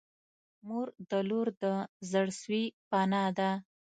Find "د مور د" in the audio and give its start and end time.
1.09-1.63